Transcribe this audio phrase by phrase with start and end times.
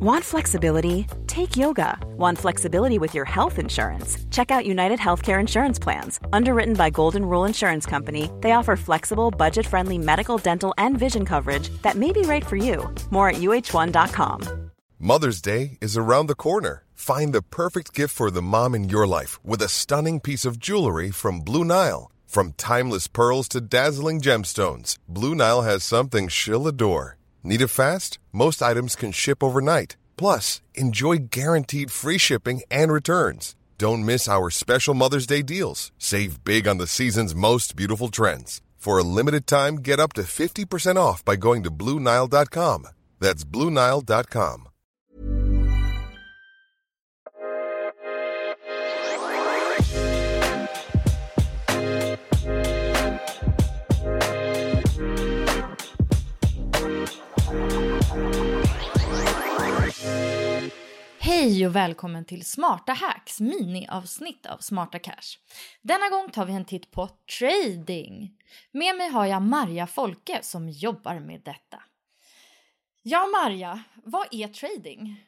[0.00, 1.06] Want flexibility?
[1.28, 1.96] Take yoga.
[2.16, 4.18] Want flexibility with your health insurance?
[4.30, 6.18] Check out United Healthcare Insurance Plans.
[6.32, 11.24] Underwritten by Golden Rule Insurance Company, they offer flexible, budget friendly medical, dental, and vision
[11.24, 12.92] coverage that may be right for you.
[13.10, 14.70] More at uhone.com.
[14.98, 16.84] Mother's Day is around the corner.
[16.94, 20.58] Find the perfect gift for the mom in your life with a stunning piece of
[20.58, 22.10] jewelry from Blue Nile.
[22.26, 27.16] From timeless pearls to dazzling gemstones, Blue Nile has something she'll adore.
[27.46, 28.18] Need it fast?
[28.32, 29.96] Most items can ship overnight.
[30.16, 33.54] Plus, enjoy guaranteed free shipping and returns.
[33.76, 35.92] Don't miss our special Mother's Day deals.
[35.98, 38.62] Save big on the season's most beautiful trends.
[38.78, 42.88] For a limited time, get up to 50% off by going to BlueNile.com.
[43.20, 44.68] That's BlueNile.com.
[61.44, 65.38] Hej och välkommen till Smarta Hacks miniavsnitt av Smarta Cash.
[65.82, 68.38] Denna gång tar vi en titt på trading.
[68.72, 71.82] Med mig har jag Marja Folke som jobbar med detta.
[73.02, 75.24] Ja, Marja, vad är trading?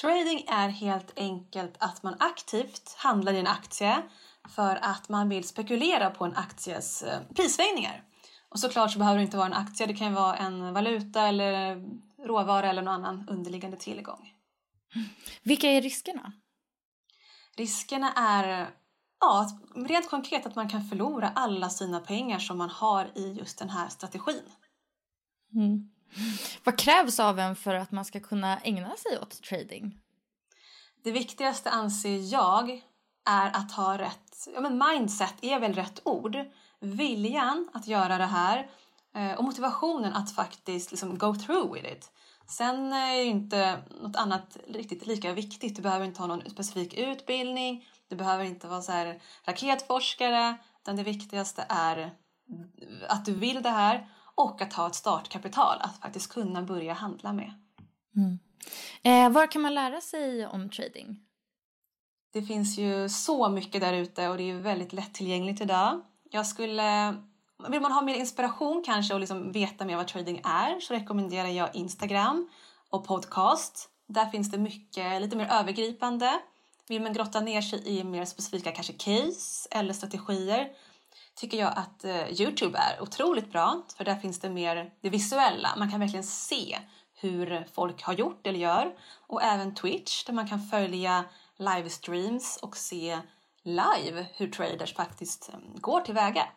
[0.00, 4.02] Trading är helt enkelt att man aktivt handlar i en aktie
[4.48, 8.04] för att man vill spekulera på en akties eh, prissvängningar.
[8.48, 11.28] Och såklart så behöver det inte vara en aktie, det kan ju vara en valuta
[11.28, 11.84] eller
[12.26, 14.32] råvara eller någon annan underliggande tillgång.
[15.42, 16.32] Vilka är riskerna?
[17.56, 18.70] Riskerna är
[19.20, 23.58] ja, rent konkret att man kan förlora alla sina pengar som man har i just
[23.58, 24.42] den här strategin.
[25.54, 25.90] Mm.
[26.64, 29.98] Vad krävs av en för att man ska kunna ägna sig åt trading?
[31.04, 32.82] Det viktigaste anser jag
[33.30, 36.36] är att ha rätt, ja men mindset är väl rätt ord.
[36.80, 38.70] Viljan att göra det här
[39.38, 42.10] och motivationen att faktiskt liksom go through with it.
[42.48, 45.76] Sen är ju inte något annat riktigt lika viktigt.
[45.76, 47.86] Du behöver inte ha någon specifik utbildning.
[48.08, 50.56] Du behöver inte vara så här raketforskare.
[50.82, 52.14] Utan det viktigaste är
[53.08, 57.32] att du vill det här och att ha ett startkapital att faktiskt kunna börja handla
[57.32, 57.52] med.
[58.16, 58.38] Mm.
[59.02, 61.20] Eh, var kan man lära sig om trading?
[62.32, 66.00] Det finns ju så mycket där ute och det är väldigt lättillgängligt idag.
[66.30, 67.14] Jag skulle
[67.68, 71.48] vill man ha mer inspiration kanske och liksom veta mer vad trading är så rekommenderar
[71.48, 72.50] jag Instagram
[72.90, 73.88] och podcast.
[74.08, 76.40] Där finns det mycket lite mer övergripande.
[76.88, 80.68] Vill man grotta ner sig i mer specifika kanske case eller strategier
[81.34, 85.68] tycker jag att eh, Youtube är otroligt bra för där finns det mer det visuella.
[85.76, 86.78] Man kan verkligen se
[87.14, 88.94] hur folk har gjort eller gör
[89.26, 91.24] och även Twitch där man kan följa
[91.56, 93.18] livestreams och se
[93.62, 96.48] live hur traders faktiskt eh, går tillväga.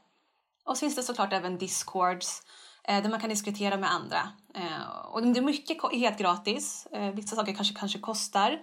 [0.65, 2.41] Och så finns det såklart även discords
[2.87, 4.29] eh, där man kan diskutera med andra.
[4.55, 6.87] Eh, och det är mycket helt gratis.
[6.91, 8.61] Eh, vissa saker kanske, kanske kostar.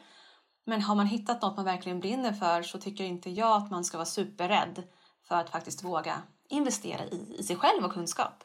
[0.66, 3.84] Men har man hittat något man verkligen brinner för så tycker inte jag att man
[3.84, 4.82] ska vara superrädd
[5.28, 8.44] för att faktiskt våga investera i, i sig själv och kunskap.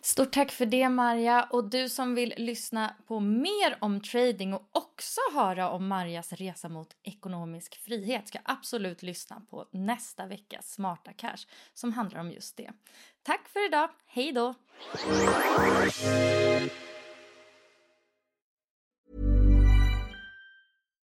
[0.00, 4.68] Stort tack för det Marja och du som vill lyssna på mer om trading och
[4.72, 11.12] också höra om Marjas resa mot ekonomisk frihet ska absolut lyssna på nästa veckas Smarta
[11.12, 12.70] Cash som handlar om just det.
[13.22, 14.54] Tack för idag, hej då!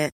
[0.00, 0.14] Market.